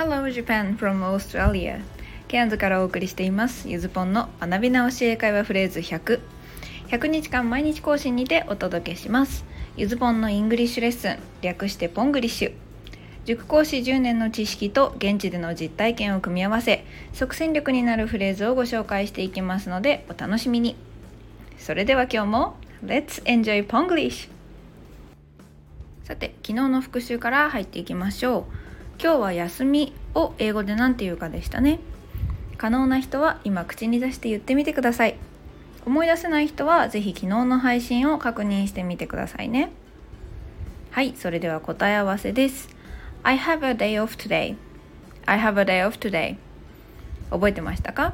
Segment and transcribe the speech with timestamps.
[0.00, 1.82] Hello Japan from Australia.
[2.26, 3.68] ケアンズからお送りしています。
[3.68, 6.20] ゆずぽんの学び直し英会話フレーズ100
[6.88, 9.44] 100日間毎日更新にてお届けします。
[9.76, 11.18] ゆずぽんの English lesson。
[11.42, 12.52] 略して Ponglish。
[13.26, 20.76] 塾講師10年の知識と現地での実体験を組み合わせ即戦力になるフレーズをご紹介していきますのでお楽しみに。
[21.58, 24.30] それでは今日も Let's enjoy Ponglish!
[26.04, 28.59] さて昨日の復習から入っていきましょう。
[29.02, 31.80] 今日は休みを英語で何て言うかでしたね。
[32.58, 35.16] 可能な人は今口に出して言ってみてください。
[35.86, 39.70] 思い出せない人は是非昨日の配信を確認してみてくださいね。
[40.90, 42.68] はいそれでは答え合わせです。
[43.22, 44.56] I have a day off today.
[45.24, 46.36] I have a day off today.
[47.30, 48.12] 覚えてましたか？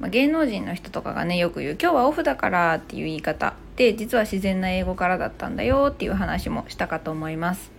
[0.00, 7.77] ま、芸能人の人とかがねよく言う「今日はオフだから」っていう言い方で実は自然な英語からだったんだよっていう話もしたかと思います。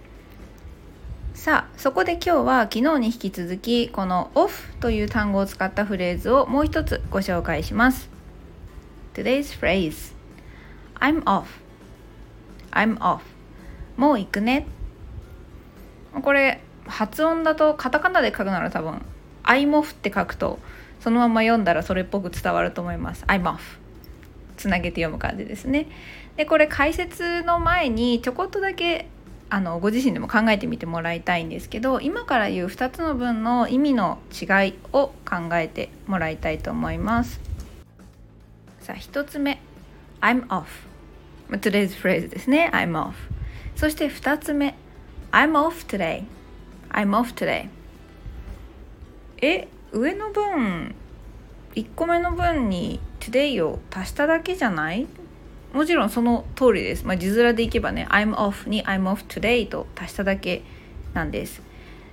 [1.40, 8.10] さあそこで今日は昨日に引き続きこの「オフ」という単語を使ったフレーズをもう一つご紹介します。
[9.14, 10.14] Today's phrase
[11.00, 11.46] I'm off.
[12.72, 13.22] I'm off.
[13.96, 14.68] もう行くね。
[16.22, 19.02] これ発音だとカタカナで書くなら多分
[19.44, 20.60] I'm off って書くと
[21.00, 23.24] そのまま読んだらそれっぽく伝わると思います。
[23.28, 23.60] I'm off.
[24.58, 25.88] つなげて読む感じですね。
[26.36, 29.08] でこれ解説の前にちょこっとだけ
[29.52, 37.40] あのご自身でも考えてみてもらいたいんですけど今から言う2つの文の意味の違いを考えてもらいたいと思います。
[38.82, 39.60] さあ1つ目。
[40.22, 40.66] I'm off
[41.50, 42.70] today's phrase ですね。
[42.74, 43.14] I'm off
[43.76, 44.76] そして2つ目。
[45.32, 46.24] I'm off today
[46.90, 47.70] I'm off today
[49.42, 50.94] え上の文
[51.76, 55.08] 1個目の文に today を足しただけじゃない？
[55.74, 57.06] もちろんその通りです。
[57.06, 60.64] まあ、字面でいけばね、I'm off に I'm off today と足しただけ
[61.14, 61.62] なんです。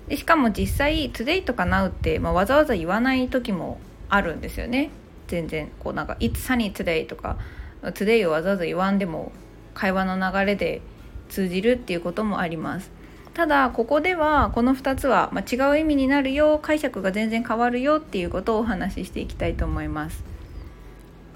[0.08, 4.90] でしかも実際 today とか now って、まあ、わざわざ言わない時もあるんですよね。
[5.26, 7.38] 全然こうなんか It's sunny today とか
[7.82, 9.32] today をわざわざ言わんでも
[9.74, 10.82] 会話の流れで
[11.28, 12.90] 通じるっていうこともあります。
[13.36, 20.24] ただここではこの2つは、まあ違う意味になるよ解釈が全然変わるよっていうことをお話ししていきたいと思います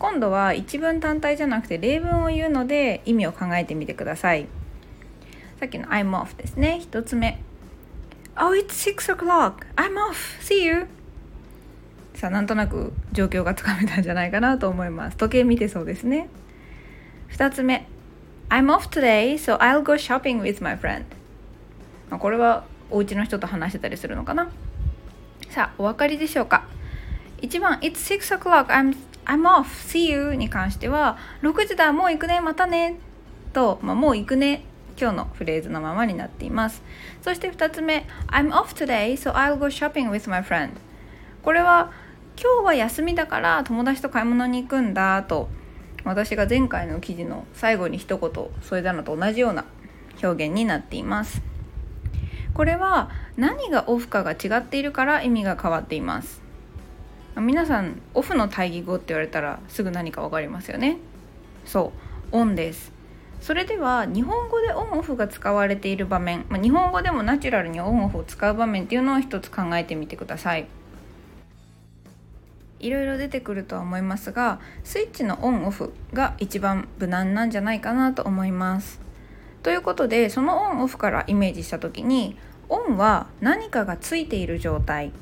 [0.00, 4.46] 今度は一文単体じゃなくて例文を言うので意味を考えてみてください。
[5.60, 6.80] さっきの I'm off ですね。
[6.90, 7.38] 1つ目。
[8.34, 9.66] Oh it's 6 o'clock.
[9.76, 10.40] I'm off.
[10.40, 10.86] See you.
[12.14, 15.18] さあなんとなく状況がつかめたんじゃないかなと思います。
[15.18, 16.30] 時計見てそうですね。
[17.32, 17.86] 2つ目。
[18.48, 21.04] I'm off today so I'll go shopping with my friend.
[22.08, 24.50] まあ、これはお家の人と話してたりするのかな。
[25.50, 26.64] さあお分かりでしょうか。
[27.42, 28.68] 1番 It's 6 o'clock.
[28.68, 28.96] I'm,
[29.30, 32.96] I'm off see you に関しては6時だもう行くねまたね。
[33.52, 34.64] と、まあ、もう行くね。
[35.00, 36.82] 今日のフレーズのままになっています。
[37.22, 40.70] そして2つ目 I'm off today so I'll go shopping with my friend
[41.44, 41.92] これは
[42.36, 45.48] 今日は休みだから友達と買い物に行くんだと
[46.02, 48.30] 私が前回の記事の最後に一言
[48.62, 49.64] 添えたのと同じような
[50.20, 51.40] 表現になっています。
[52.52, 56.49] これは何がオフかが違っているから意味が変わっています。
[57.40, 60.98] 皆さんオフの対義語って言われたらすぐ何か分かりますよね。
[61.64, 61.92] そ
[62.32, 62.36] う。
[62.36, 62.92] オンです。
[63.40, 70.66] それでは日本語でオンオフが使われている場面、まあ、日本語でもナチュラルにオンオフを使う場面っていうのを一つ考えてみてください。
[72.80, 79.00] いろいろ出てくるとは思いますがスイッチのオンオフが一番無難なんじゃないかなと思います。
[79.62, 82.36] ということでそのオンオフからイメージした時に
[82.68, 85.12] オンは何かがついている状態。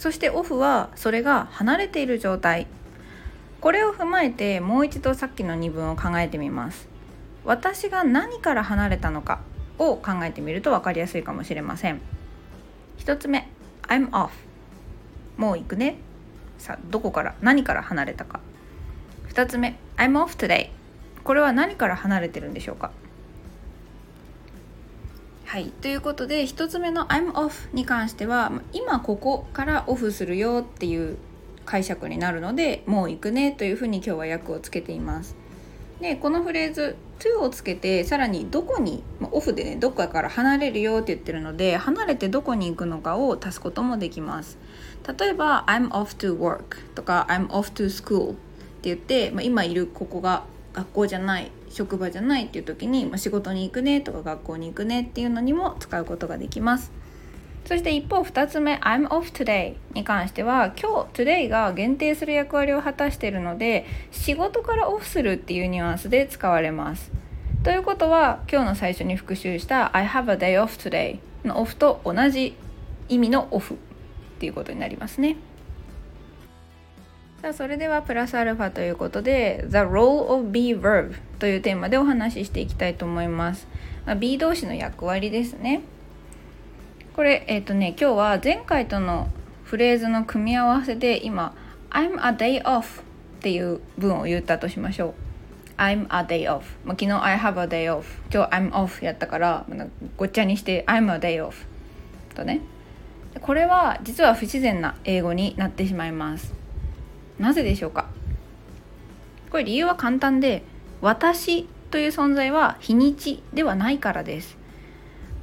[0.00, 2.66] そしてオフはそれが離れている状態。
[3.60, 6.88] これを踏まえてもう一度さっきの2文を考えてみます。
[7.44, 9.40] 私が何から離れたのか
[9.76, 12.00] を考えてみると分かりやすいかもしれません。
[13.00, 13.46] 1つ目
[13.88, 14.30] I'm off
[15.36, 15.98] もう行くね。
[16.56, 18.40] さあどこから何から離れたか。
[19.28, 20.70] 2つ目 I'm off today
[21.24, 22.90] これは何から離れてるんでしょうか。
[25.50, 31.16] はいということで1つ目の「I'm off」に関しては今ここからオフするよっていう
[31.64, 35.34] 解釈になるのでもう行くねというふうに今日は訳をつけています。
[36.00, 39.02] でこのフレーズ「to」をつけてさらにどこに
[39.32, 44.56] オフでねどこかから離れるよって言ってるので離れてどこに行くのかを足すこともできます。
[45.18, 48.38] 例えば「I'm off to work」とか「I'm off to school」って
[48.82, 50.44] 言って、まあ、今いるここが
[50.74, 56.92] 学校じゃない職場じゃないっていう時に、まあ、仕事に行くねとか学校に行くねっていうのにも使うことができます
[57.64, 67.12] そして一方2つ目 I'm off today に関しては今日 today が限定する役割を果たしているので仕事からオフするっていうニュアンスで使われます
[67.62, 72.56] ということは今日の最初に復習した I have a day off today のオフと同じ
[73.08, 73.76] 意味のオフっ
[74.40, 75.36] ていうことになりますね。
[77.40, 83.66] さあそれではプラスアルファということで The role of be verb というテーマでお話ししていきたいと思います。
[84.04, 85.80] まあ、B 動詞の役割ですね。
[87.16, 89.28] これえっ、ー、とね今日は前回との
[89.64, 91.54] フレーズの組み合わせで今
[91.88, 93.04] I'm a day off っ
[93.40, 95.14] ていう文を言ったとしましょう。
[95.78, 99.64] I'm a day off、まあ、昨日 I have a day off 今日 I'm off やったから
[100.18, 101.54] ごっちゃにして I'm a day off
[102.34, 102.60] とね
[103.40, 106.59] これは実は不自然な英語になってしまいます
[107.40, 108.06] なぜでしょうか？
[109.50, 110.62] これ理由は簡単で
[111.00, 114.58] 私という存在は日にちではないからです。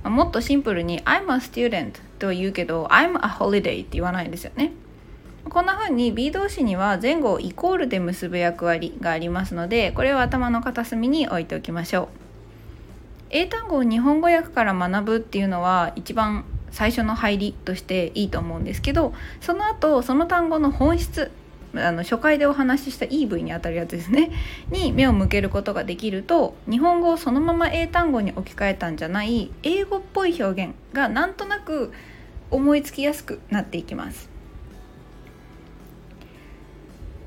[0.03, 4.71] もっとシンプルに I'm a student とは言うけど I'm a holiday って言わないですよね。
[5.49, 12.07] こんな風に B 動詞には前後をイコールで結ぶ役割がありますのでこれを頭の片隅に置いておきましょう。
[13.29, 21.31] 英単語を日本語訳から学ぶっていうのは一番最初の入りとしていいと思うんですけどその後その単語の本質
[21.85, 24.31] あの初回でお話しした EV にあたるやつですね
[24.71, 31.91] に目を向けることができると日本語をそのまま英単語に置き換えたんじゃない英語っぽい表現がなんとなく
[32.49, 34.29] 思いつきやすくなっていきます。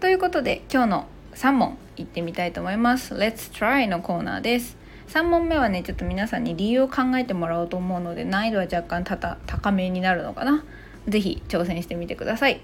[0.00, 3.14] ということで今日の3問いってみたいと思います。
[3.14, 4.78] Let's try のコーナーです。
[5.08, 9.04] 3問目はねちょっと皆さんに理由を考えてもらおうと思うので難易度は若干
[9.46, 10.64] 高めになるのかな。
[11.08, 12.60] 是非挑戦してみてください。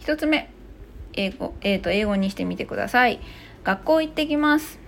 [0.00, 0.50] 1つ目
[1.14, 3.20] 英語,、えー、と英語にしてみてください。
[3.64, 4.78] 学校行ってきます。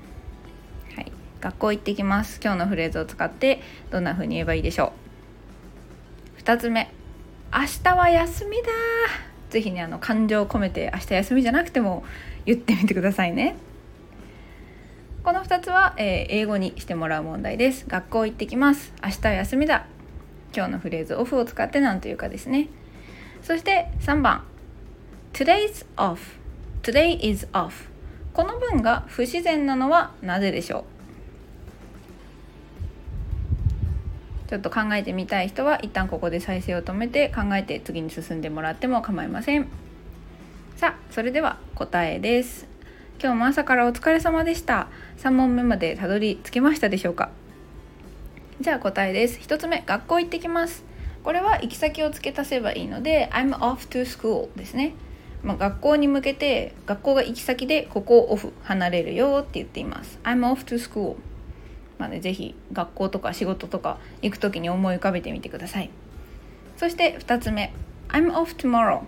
[0.95, 2.41] はい、学校行ってきます。
[2.43, 4.93] 今日のフレーズを使ってどんな風に言えばいいでしょ
[6.39, 6.41] う。
[6.43, 6.91] 2つ目。
[7.53, 8.69] 明日は休みだ。
[9.51, 12.05] ぜひねあの感情を込めて明日休みじゃなくても
[12.47, 13.57] 言ってみてくださいね。
[15.23, 17.85] この2つは、えー、英語にしてもらう問題です。
[17.87, 18.95] 学校行ってきます。
[19.05, 19.87] 明日は休みだ。
[20.57, 22.69] 今日のフレーズオフを使って何というかですね。
[23.43, 24.50] そして3番。
[25.41, 26.19] Today's off.
[26.83, 27.89] Today is off.
[28.35, 30.85] この文が不自然なのはなぜでしょ
[34.47, 34.51] う？
[34.51, 39.67] ちょっと考えてみたい人は一旦ここで再生を止めて考えて次に進んでもらっても構いません。
[40.77, 42.67] さあそれでは答えです。
[43.19, 44.89] 今日も朝からお疲れ様でした。
[45.21, 47.31] 3問目までたどり着けましたでしょうか？
[48.61, 49.41] じゃあ答えです。
[49.41, 50.85] 1つ目学校行ってきます。
[51.25, 54.93] これは行き先を付け足せばいいので I'm off to school ですね。
[55.43, 60.19] まあ、学校に向けて学校が行き先でここをオフ離れるよって言っています。
[60.23, 61.17] I'm off to school.
[61.99, 65.91] まあね、ぜひ学校とか仕事とか行く時に思い浮かべてみてください。
[66.77, 67.73] そして2つ目。
[68.09, 69.03] I'm off tomorrow.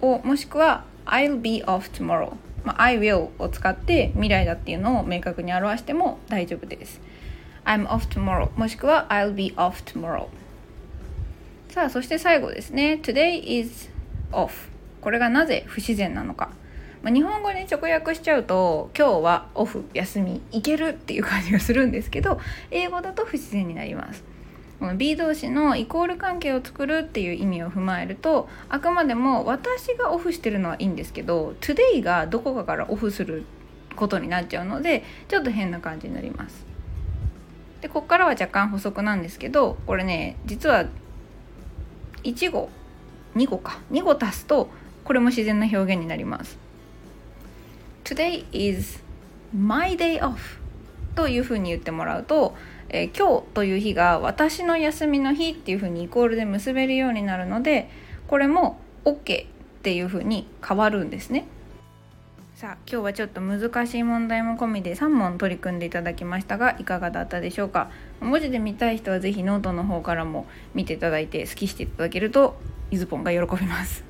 [0.00, 2.34] をもしくは I'll be off tomorrow、
[2.64, 7.00] まあ、I will を使って未来だっていうのを明確に表しても大丈夫です。
[7.64, 8.50] I'm off tomorrow.
[8.58, 10.28] もしくは I'll be off tomorrow.
[11.68, 13.00] さあそして最後ですね。
[13.02, 13.90] Today is
[14.32, 14.69] off.
[15.00, 16.50] これがなぜ不自然なのか
[17.02, 22.38] まあ、日本語に直訳しちゃうと今日はオフ休み行けるっていう感じがするんですけど
[22.70, 24.22] 英語だと不自然になります。
[24.78, 33.44] この B 動詞のイコール関係を作るっていう意味を踏まえるとあくまでも私がオフしてるのはいいんですけど today がどこかからオフする
[33.94, 36.64] ことになっちゃうのでちょっと変な感じになります。
[37.82, 40.86] でここからは若干補足なんですけどこれね実は
[42.24, 42.70] 1語
[43.36, 44.70] 2語か2語足すと
[45.10, 46.56] これも自然な表現になります。
[48.04, 49.02] Today is
[49.52, 50.36] my day off
[51.16, 52.54] というふうに言ってもらうと、
[52.90, 57.90] えー、今日という日が私の休みの日っていうふうにイコールで結べるようになるので
[58.28, 59.46] これも OK っ
[59.82, 61.48] ていうふうに変わるんですね。
[62.54, 67.90] さあ今日はちょっと難しい問題も込みで3問取り組んでいただきましたがいかがだったでしょうか？
[68.20, 72.60] 文字で見たい人は是非ノートの方からも見ていただいて好きしていただけると
[72.92, 74.04] ゆずぽんが喜びます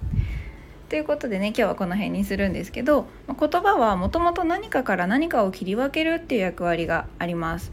[0.91, 7.71] ということでね今日はこの辺にするんですけど、言葉はもともと何かから何かを切り分けるっていう役割があります。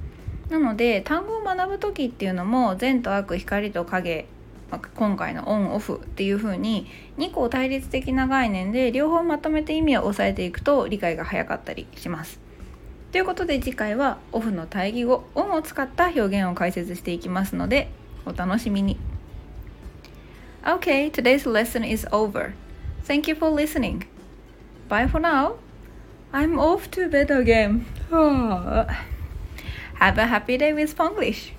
[0.52, 4.28] なので単語を学ぶ時っていうのも善と悪光と影、
[4.96, 6.86] 今回のオンオフっていう風に
[7.18, 12.40] 2個対立的な概念で両方まとめて意味を押さえていくと理解が早かったりします。
[13.12, 17.90] ということで次回はオフの対義語オンを使った表現を解説していきますので
[18.28, 19.00] お楽しみに。
[20.64, 22.67] OK today's lesson is over.
[23.08, 24.04] Thank you for listening.
[24.90, 25.60] Bye for now.
[26.34, 27.86] I'm off to bed again.
[28.12, 28.90] Have
[30.18, 31.52] a happy day with Spanglish.